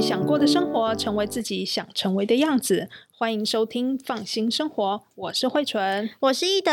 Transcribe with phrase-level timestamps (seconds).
[0.00, 2.88] 想过的生活，成为自己想成为的样子。
[3.12, 6.72] 欢迎收听《放心生活》，我是慧纯，我是易德。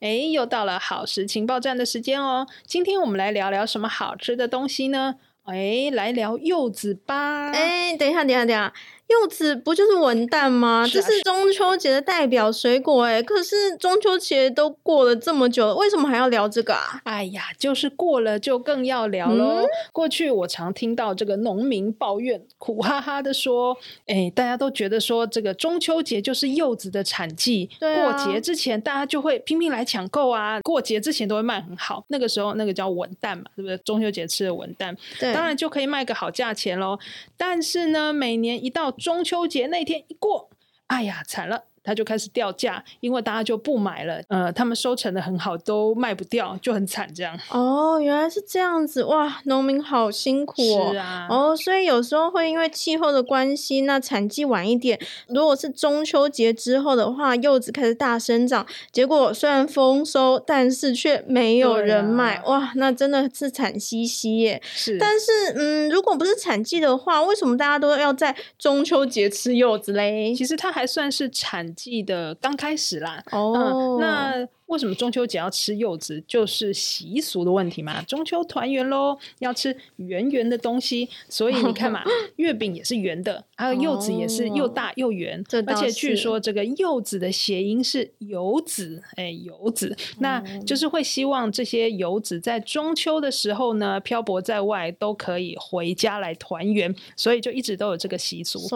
[0.00, 2.46] 哎，又到了好时情报站的时间哦。
[2.66, 5.16] 今天我们来聊聊什么好吃的东西呢？
[5.44, 7.50] 哎，来聊柚子吧。
[7.50, 8.72] 哎，等一下，等一下，等一下。
[9.20, 10.86] 柚子不就是文旦吗？
[10.90, 17.00] 这是中秋节的代表水果哎，可是中秋节都过了这么久了，为什么还要聊这个啊？
[17.04, 19.62] 哎呀，就是过了就更要聊喽。
[19.62, 32.04] 嗯、过去我常听到这个农民抱怨，苦哈哈的说：“哎，大家都觉得说这个中秋节就是柚子的产季，对啊、过节之前大家就会拼命来抢购啊，过节之前都会卖很好。
[32.08, 33.76] 那个时候那个叫文旦嘛，对不对？
[33.78, 36.98] 中秋节吃的文旦，对，当然就可以卖个好价钱喽。
[37.36, 40.48] 但是呢，每年一到中秋节那天一过，
[40.86, 41.71] 哎呀，惨了。
[41.84, 44.20] 它就开始掉价，因为大家就不买了。
[44.28, 47.36] 呃，他们收成的很好，都卖不掉，就很惨这样。
[47.50, 49.40] 哦，原来是这样子哇！
[49.46, 50.92] 农民好辛苦哦。
[50.92, 51.26] 是啊。
[51.28, 54.98] 哦，所以有时候会因为气候的关系，那产季晚一点。
[55.26, 62.36] 如果是中秋节之后的话，柚子开始大生长，结果虽然丰收，但是却没有人买。
[62.36, 64.62] 啊、哇，那真的是惨兮兮耶。
[64.62, 64.98] 是。
[64.98, 70.32] 但是，嗯，如果不是产季的话，为什么大家都要在中秋节吃柚子嘞？
[70.34, 71.71] 其实它还算是产。
[71.72, 73.56] 记得刚开始啦，哦、oh.
[73.56, 74.48] 嗯，那。
[74.72, 76.24] 为什么中秋节要吃柚子？
[76.26, 78.00] 就是习俗的问题嘛。
[78.04, 82.02] 中秋团圆喽，要吃圆圆的东西，所以你看嘛，
[82.36, 85.44] 月饼也是圆的，还有柚子也是又大又圆。
[85.66, 98.66] 而且据说这个柚子的谐音是游子，哎，游子，那就是会希望这些游子在中秋的时候呢，漂泊在外都可以回家来团圆，所以就一直都有这个习俗。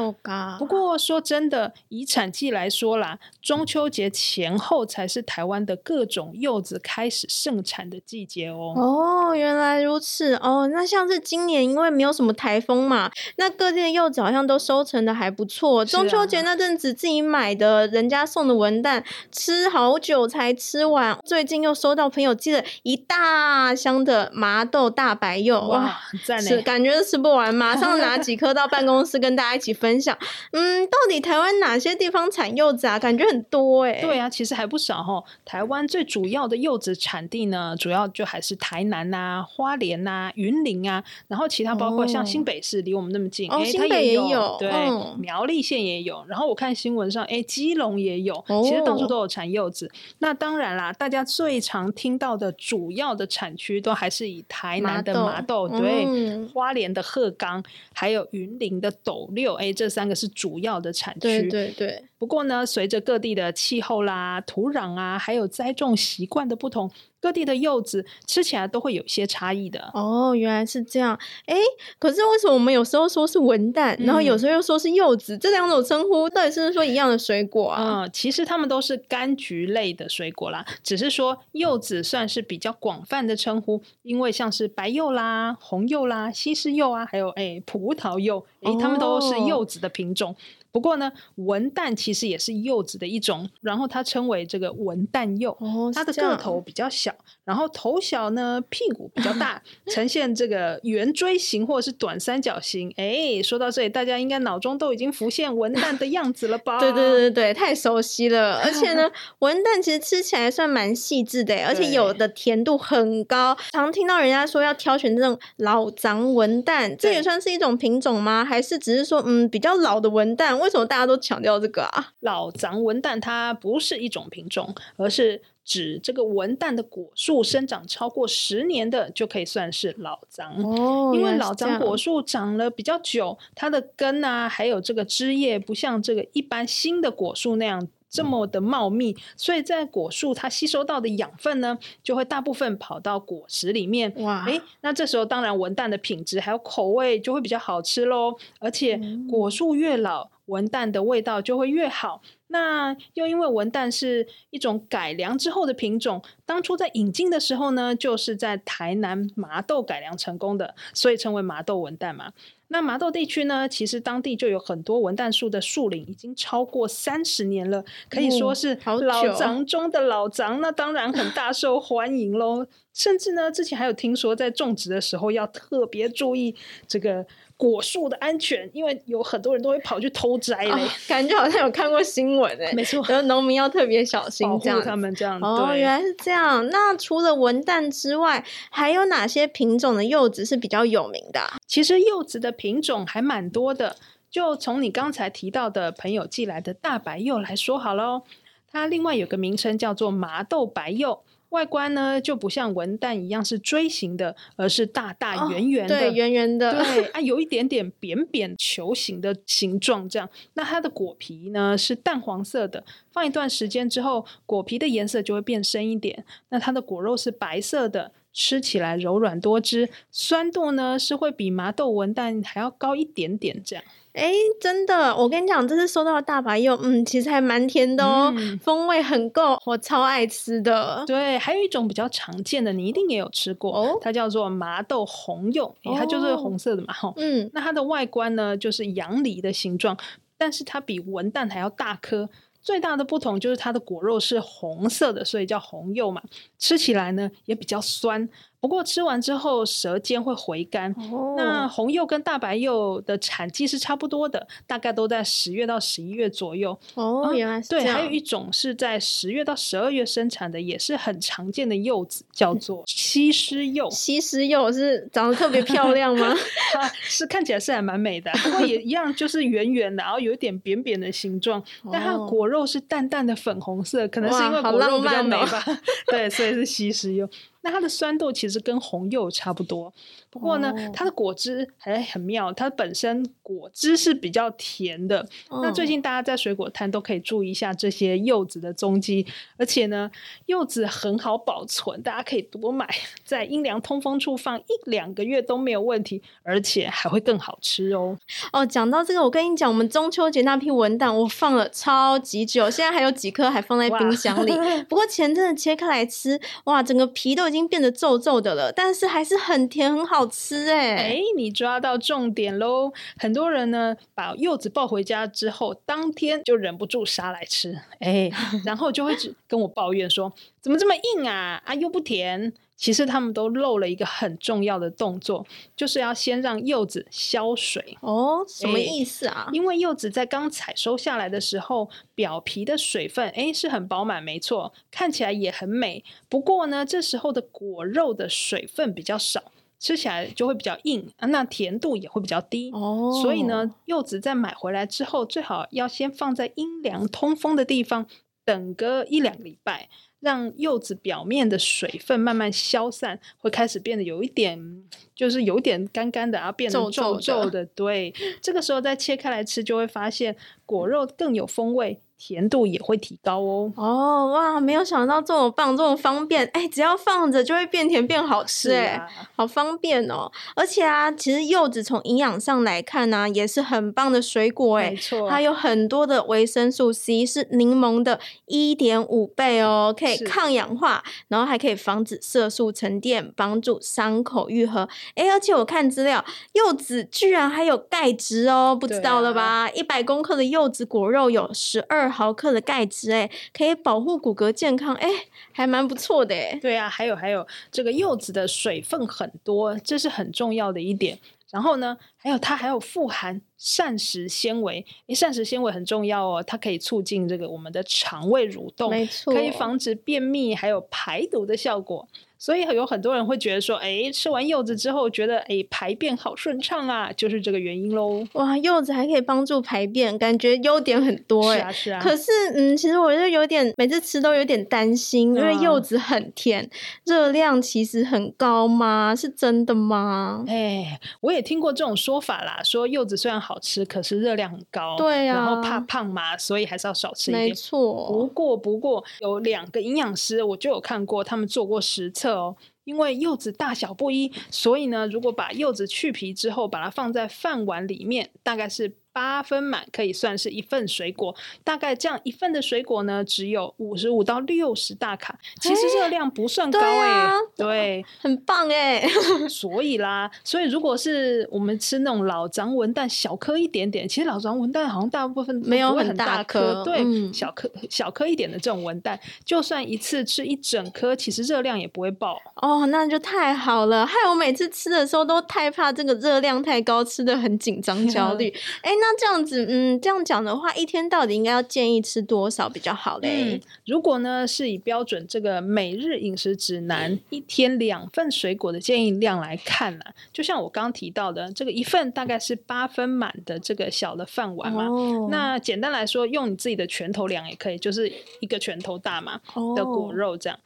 [0.59, 5.75] 不过说真的，以产季来说啦，中秋节前后才是台湾的。
[5.87, 8.75] 各种柚子开始盛产的季节哦。
[8.75, 10.69] 哦，原来如此哦。
[10.73, 15.84] 那像是今年因为没有什么台风嘛，那各地的柚子好像都收成的还不错。
[15.84, 21.16] 中秋节那阵子自己买的人家送的文旦，吃好久才吃完。
[21.25, 30.19] 最近又收到朋友寄了一大箱的麻豆大白柚，哇，哇赞呢，感觉吃不完，马上拿几颗到办公室跟大家一起分享。
[30.50, 32.99] 嗯，到底台湾哪些地方产柚子啊？
[32.99, 34.00] 感觉很多哎。
[34.00, 35.22] 对啊，其实还不少哈。
[35.44, 35.75] 台湾。
[35.88, 46.25] 最主要的柚子产地呢，主要就还是台南呐、啊、花莲呐、啊、云林啊，然后其他包括像新北市离我们那么近，哎、哦，它也有，有对，嗯、苗栗县也有。
[46.28, 49.87] 然后我看新闻上，哎，基隆也有，其实到处都有产柚子。
[49.87, 61.20] 哦、那当然啦，大家最常听到的主要的产区都还是以台南的麻豆，麻豆对，嗯、花莲的鹤冈，还有云林的斗六，哎，这三个是主要的产区。
[61.20, 62.04] 对对对。
[62.19, 66.91] 不过呢，随着各地的气候啦、土壤啊，还有栽种习惯的不同，
[67.26, 69.91] 各地的柚子吃起来都会有一些差异的。
[69.92, 71.19] 哦，原来是这样。
[71.47, 71.56] 哎，
[71.98, 75.37] 可是为什么我们有时候说是文旦，嗯、然后有时候又说是柚子？
[75.37, 78.04] 这两种称呼到底是不是说一样的水果啊？
[78.04, 90.31] 嗯，其实它们都是柑橘类的水果啦，只是说柚子算是比较广泛的称呼，因为像是白柚啦、红柚啦、西施柚啊，还有哎葡萄柚，哎，它们都是柚子的品种。
[90.31, 90.37] 哦
[90.76, 95.50] 不过呢，文旦其实也是柚子的一种，然后它称为这个文旦柚。
[95.58, 97.14] 哦，它的个头比较小，
[97.44, 102.93] 然后头小呢，屁股比较大， 呈现这个圆锥形或者是短三角形。
[102.97, 106.78] 哎，说到这里，大家应该脑中都已经浮现文旦的样子了吧？
[106.81, 108.60] 对对对对，太熟悉了。
[108.65, 113.56] 而且呢，文旦其实吃起来算蛮细致的，而且有的甜度很高。
[113.72, 118.44] 常听到人家说要挑选这种老长文旦，这也算是一种品种吗？
[118.44, 120.56] 还是只是说嗯比较老的文旦？
[120.59, 122.12] 为什么大家都强调这个啊？
[122.21, 130.54] 老长文旦它不是一种品种，而是指这个文旦的果树生长超过十年的就可以算是老樟。
[130.62, 144.12] 哦，因为老樟果树长了比较久，它的根啊，还有这个枝叶，不像这个一般新的果树那样这么的茂密，所以在果树它吸收到的养分呢，就会大部分跑到果实里面。
[144.19, 150.31] 哇，诶，那这时候当然文旦的品质还有口味就会比较好吃喽，而且果树越老。
[150.46, 152.23] 文旦的味道就会越好。
[152.48, 162.32] 那又因为文旦是一种改良之后的品种，当初在引进的时候呢，就是在台南麻豆改良成功的，所以称为麻豆文旦嘛。
[162.69, 172.66] 那麻豆地区呢，其实当地就有很多文旦树的树龄已经超过三十年了，可以说是老长中的老欉，那当然很大受欢迎喽。
[172.93, 176.54] 甚至呢，之前还有听说在种植的时候要特别注意
[176.87, 177.26] 这个。
[177.56, 182.73] 果树的安全，因为有很多人都会跑去偷摘嘞，哦，感觉好像有看过新闻诶。
[182.75, 185.41] 没错，然后农民要特别小心，这样他们这样。
[185.41, 186.69] 哦，原来是这样。
[186.69, 191.41] 那除了文旦之外，还有哪些品种的柚子是比较有名的？
[191.67, 193.97] 其实柚子的品种还蛮多的。
[194.29, 198.23] 就从你刚才提到的朋友寄来的大白柚来说好喽，
[198.70, 201.23] 它另外有个名称叫做麻豆白柚。
[201.50, 210.08] 外观呢，就不像文旦一样是锥形的，而是大大圆圆的，哦、对，圆圆的，对啊，有一点点扁扁球形的形状。
[210.08, 216.25] 这样，那它的果皮呢是淡黄色的，放一段时间之后，果皮的颜色就会变深一点。
[216.48, 223.62] 那它的果肉是白色的，吃起来柔软多汁，酸度呢是会比麻豆文旦还要高一点点。
[223.65, 223.83] 这样。
[224.12, 224.31] 哎，
[224.61, 231.03] 真的，我跟你讲，这次收到的大白柚，嗯，其实还蛮甜的哦，嗯、风味很够，我超爱吃的。
[231.06, 237.15] 对，还有一种比较常见的，你一定也有吃过，哦、它叫做麻豆红柚，它就是红色的嘛，哈、哦。
[237.17, 239.97] 嗯，那它的外观呢，就是羊梨的形状，
[240.39, 242.29] 但是它比文旦还要大颗。
[242.67, 246.21] 最大的不同就是它的果肉是红色的，所以叫红柚嘛。
[246.59, 248.29] 吃起来呢也比较酸，
[248.61, 250.93] 不过吃完之后舌尖会回甘。
[251.12, 256.76] 哦、那红柚跟大白柚的产季是差不多的，大概都在十月到十一月左右。
[256.94, 263.88] 哦，原来是还有一种是在十月到十二月生产的，也是很常见的柚子，叫做 西施柚。
[263.91, 266.35] 西施柚是长得特别漂亮吗？
[266.75, 271.62] 它是看起来是还蛮美的，不过也一样，就是圆圆的，然后有一点扁扁的形状，
[271.93, 275.62] 但它的果肉是淡淡的粉红色，可能是因为果肉比较美吧。
[275.67, 276.56] 哦、对，所以。
[276.56, 277.29] 是西施柚，
[277.67, 279.93] 那它的酸度其实跟红柚差不多。
[280.31, 285.27] 不过呢，它的果汁还很妙，它本身果汁是比较甜的。
[285.49, 289.27] 哦、那最近大家在水果摊都可以注意一下这些柚子的踪迹，
[289.57, 290.09] 而且呢，
[290.45, 292.87] 柚子很好保存，大家可以多买，
[293.25, 298.17] 在阴凉通风处放一两个月都没有问题，而且还会更好吃哦。
[298.53, 304.53] 哦，讲到这个，我跟你讲，我们中秋节那批文档我放了超级久，现在还有几颗还放在冰箱里。
[304.87, 311.23] 不过前阵子切开来吃，哇，整个皮都已经变得皱皱的了，但是还是很甜，很好吃哎、欸！
[311.37, 312.93] 你抓到重点喽！
[313.17, 318.29] 很多人呢，把柚子抱回家之后，当天就忍不住杀来吃，哎，
[318.67, 319.14] 然后就会
[319.47, 321.62] 跟我抱怨说：“怎么这么硬啊？
[321.64, 327.96] 啊，又不甜。”其实他们都漏了一个很重要的动作，就是要先让柚子消水。
[328.00, 329.49] 哦，什么意思啊？
[329.52, 336.05] 因为柚子在刚采收下来的时候，表皮的水分哎是很饱满，没错，看起来也很美。
[336.28, 339.43] 不过呢，这时候的果肉的水分比较少。
[339.79, 343.12] 吃起来就会比较硬啊，那甜度也会比较低哦。
[343.22, 348.06] 所以呢，柚子在买回来之后，最好要先放在阴凉通风的地方，
[348.43, 349.90] 等个一两个礼拜，
[350.21, 354.83] 让柚子表面的水分慢慢消散，会开始变得有一点，
[355.15, 357.51] 就是有点干干的，然后变得皱皱的。
[357.51, 362.01] 的对，这个时候再切开来吃，就会发现果肉更有风味。
[362.19, 363.73] 甜度也会提高哦。
[363.77, 370.31] 哦哇，没有想到这么棒，这么方便，哎，只要放着就会变甜变好吃，哎，啊、好方便哦。
[370.55, 384.89] 而且啊，其实柚子从营养上来看呢、啊，也是很棒的水果，哎，没错，它有很多的维生素 C，是柠檬的一点五倍哦，可以抗氧化，然后还可以防止色素沉淀，帮助伤口愈合。
[385.15, 386.25] 哎，而且我看资料，
[386.55, 389.69] 柚子居然还有钙质哦，不知道了吧？
[389.71, 392.06] 一百、啊、公克的柚子果肉有十二。
[392.08, 395.08] 毫克的钙质，哎，可以保护骨骼健康，哎，
[395.53, 396.58] 还蛮不错的，哎。
[396.61, 401.19] 对啊，还有还有，这个柚子的水分很多，这是很重要的一点。
[401.51, 401.96] 然后呢，
[402.27, 412.09] 还有它还有富含膳食纤维，诶，膳食纤维很重要哦，它可以促进这个我们的肠胃蠕动，没错，可以防止便秘，还有排毒的效果。
[412.39, 418.23] 所以有很多人会觉得说，哎，吃完柚子之后觉得，哎，排便好顺畅啊，就是这个原因喽。
[418.35, 421.56] 哇，柚子还可以帮助排便，感觉优点很多哎。
[421.56, 422.01] 是啊，是啊。
[422.03, 426.71] 可是，嗯，其实我就有点，每次吃都有点担心，因为柚子很甜，嗯、
[427.06, 429.15] 热量其实很高吗？
[429.17, 430.45] 是真的吗？
[430.47, 437.49] 哎，我也听过这种说法啦，说柚子虽然好吃，可是热量很高，对呀、啊，然后怕胖嘛，所以还是要少吃一点。
[437.49, 438.08] 没错。
[438.11, 442.35] 不过，不过有两个营养师，我就有看过，他们做过实测。
[442.35, 448.93] 哦，因为柚子大小不一，所以呢，如果把柚子去皮之后，把它放在饭碗里面，大概是。
[449.17, 472.37] 八分满可以算是一份水果，大概这样一份的水果呢，只有五十五到六十大卡，其实热量不算高哎、欸，欸对，啊、对，很棒哎、欸，所以啦，所以如果是我们吃那种老张文旦，小颗一点点，其实老张文旦好像大部分没有很大颗，对，嗯、小颗小颗一点的这种文旦，就算一次吃一整颗，其实热量也不会爆。
[472.56, 479.06] 哦，那就太好了，害我每次吃的时候都太怕这个热量太高，吃的很紧张焦虑，哎、欸、那。
[479.08, 483.55] 那这样子，嗯，这样讲的话，一天到底应该要建议吃多少比较好嘞？
[483.55, 494.89] 嗯，如果呢是以标准这个每日饮食指南一天两份水果的建议量来看呢，就像我刚刚提到的，这个一份大概是八分满的这个小的饭碗嘛。
[494.89, 499.41] 哦，那简单来说，用你自己的拳头量也可以，就是一个拳头大嘛
[499.77, 500.58] 的果肉这样。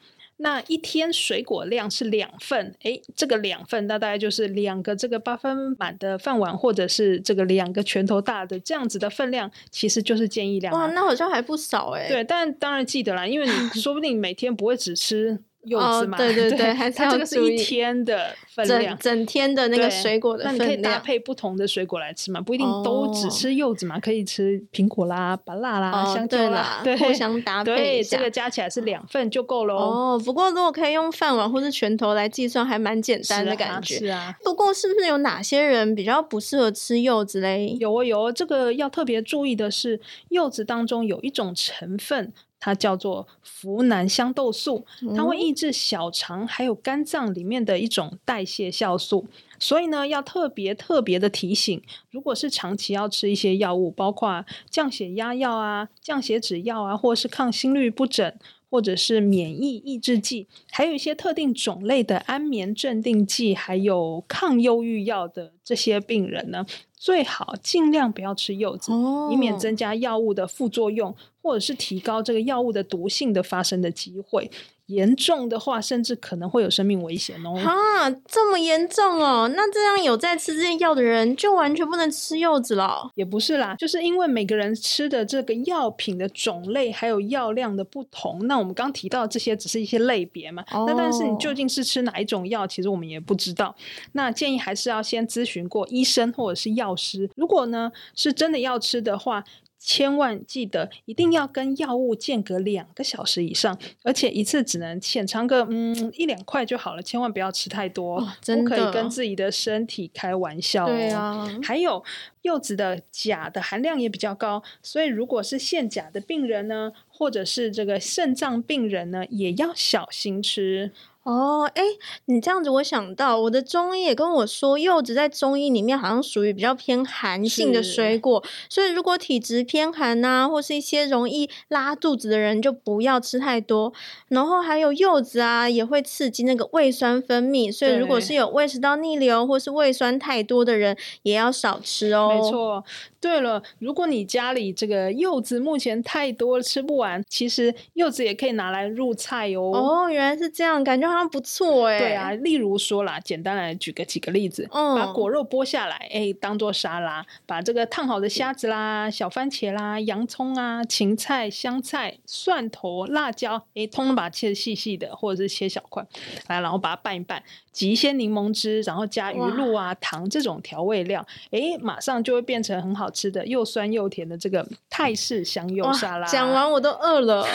[0.43, 10.73] 那一天水果量是两份，诶，这个两份那大概就是两个这个八分满的饭碗，或者是这个两个拳头大的这样子的分量，其实就是建议量。
[10.75, 12.09] 哇，那好像还不少诶。
[12.09, 15.41] 对，但当然记得啦，因为你 说不定每天不会只吃。
[15.65, 20.59] 柚子嘛，哦，对对 对，对还是它这个是一天的分量，整整天的那个水果的分量。
[20.59, 27.75] 那你可以搭配不同的水果来吃嘛，不一定都只吃柚子嘛，哦，可以吃苹果啦、芭乐啦、哦、香蕉啦，对，互相 搭配。
[27.77, 30.21] 对，这个加起来是两份就够了哦。
[30.25, 33.99] 不过如果可以用饭碗或是拳头来计算，还蛮简单的感觉。
[33.99, 34.37] 是啊，是啊。
[34.43, 37.77] 不过是不是有哪些人比较不适合吃柚子嘞？
[37.79, 40.01] 有哦有哦，这个要特别注意的是，
[40.31, 42.33] 柚子当中有一种成分。
[42.61, 44.85] 它叫做呋喃香豆素，
[45.17, 49.27] 它会抑制小肠还有肝脏里面的一种代谢酵素，
[49.59, 58.33] 所以呢，要特别特别的提醒，如果是长期要吃一些药物，包括降血压药啊、降血脂药啊，或是抗心律不整，
[58.71, 68.93] 或者是免疫抑制剂，还有一些特定种类的安眠镇定剂，还有抗忧郁药的这些病人呢，最好尽量不要吃柚子，
[69.33, 71.15] 以免增加药物的副作用。
[71.43, 74.51] 或者是提高这个药物的毒性的发生的机会，
[74.91, 77.57] 严重的话甚至可能会有生命危险哦。
[77.59, 79.51] 啊，这么严重哦？
[79.55, 83.11] 那这样有在吃这些药的人就完全不能吃柚子了？
[83.15, 88.47] 也不是啦，就是因为每个人吃的这个药品的种类还有药量的不同。
[88.47, 93.75] 那我们刚提到这些只是一些类别嘛，哦、那但是你究竟是吃哪一种药，其实我们也不知道。
[94.13, 97.31] 那建议还是要先咨询过医生或者是药师。
[97.37, 99.45] 如果呢是真的要吃的话。
[99.83, 110.89] 千万记得一定要跟药物间隔两个小时以上，而且一次只能浅尝个嗯一两块就好了，千万不要吃太多，哦、真的不可以跟自己的身体开玩笑哦。
[110.89, 112.05] 对啊，还有
[112.43, 120.93] 柚子的钾的含量也比较高，所以如果是限钾的病人呢，或者是这个肾脏病人呢，也要小心吃。
[121.31, 121.83] 哦，哎，
[122.25, 133.93] 你这样子，我想到我的中医也跟我说，柚子在中医里面好像属于比较偏寒性的水果，所以如果体质偏寒啊，或是一些容易拉肚子的人，就不要吃太多。
[134.29, 142.29] 然后还有柚子啊，也会刺激那个胃酸分泌，所以如果是有胃食道逆流或是胃酸太多的人，也要少吃哦。
[142.35, 142.85] 没错。
[143.21, 149.71] 对了，如果你家里这个柚子目前太多了，吃不完，其实柚子也可以拿来入菜哦。
[149.75, 151.99] 哦，原来是这样，感觉好像不错哎。
[151.99, 166.05] 对啊，例如说啦，简单来举个几个例子，嗯，把果肉剥下来，哎，当做沙拉，把这个烫好的虾子啦、小番茄啦、洋葱啊、芹菜、香菜、蒜头、辣椒，哎，通通把它切细细的，或者是切小块，
[166.49, 167.43] 来，然后把它拌一拌。
[167.73, 176.27] 挤一些柠檬汁，然后加鱼露啊、糖这种调味料，诶，马上就会变成很好吃的又酸又甜的这个泰式香柚沙拉。
[176.27, 177.47] 讲完我都饿了，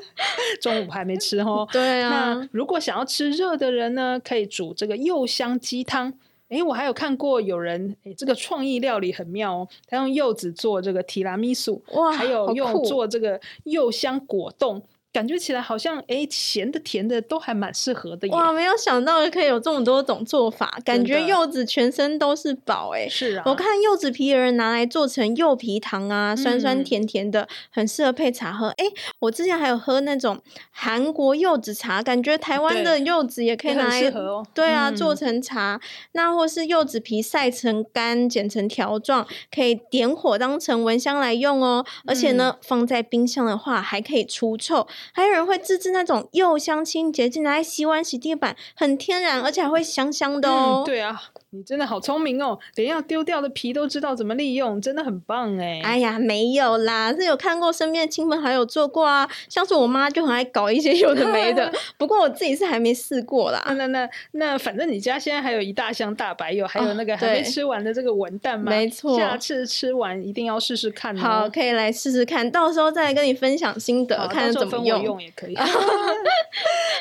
[0.62, 1.68] 中午还没吃哦。
[1.72, 6.14] 对啊，那如果想要吃热的人呢，可以煮这个柚香鸡汤。
[6.48, 14.82] 诶，我还有看过有人，诶，这个创意料理很妙哦，他用柚子做这个提拉米苏，哇，还有用做这个柚香果冻。
[15.18, 18.28] 感觉起来好像哎，咸的甜的都还蛮适合的。
[18.28, 23.08] 哇，没有想到可以有这么多种做法，感觉柚子全身都是宝哎。
[23.08, 28.68] 是啊，我看柚子皮有人拿来做成柚皮糖啊，酸酸甜甜的，嗯、很适合配茶喝。
[28.68, 28.84] 哎，
[29.18, 34.46] 我之前还有喝那种韩国柚子茶，感觉台湾的柚子也可以拿来，适合哦。
[34.54, 41.84] 对啊，做成茶，嗯、那或是柚子皮晒成干，剪成条状，可以点火当成蚊香来用哦。
[42.06, 44.86] 而且呢，嗯、放在冰箱的话还可以除臭。
[45.12, 50.82] 还有人会自制那种柚香清洁剂，拿来洗碗、洗地板，很天然，而且还会香香的哦。
[50.82, 51.22] 嗯，对啊。
[51.50, 55.80] 你真的好聪明哦，连要丢掉的皮都知道怎么利用，真的很棒哎！
[55.82, 63.62] 哎呀，没有啦，是有看过身边的亲朋好友做过啊，像是我妈就很爱搞一些有的没的， 不过我自己是还没试过啦。
[63.68, 71.20] 那那那，那反正你家现在还有一大箱大白柚，还有那个还没吃完的这个文旦嘛，没错，下次吃完一定要试试看哦。
[71.20, 75.56] 好，可以来试试看，到时候再来跟你分享心得，看怎么用，用也可以。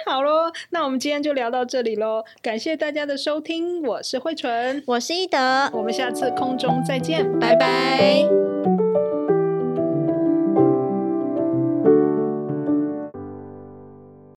[0.06, 5.38] 好喽，那我们今天就聊到这里喽，感谢大家的收听，我是慧纯，我是一德，
[5.74, 8.67] 我们下次空中再见，拜拜。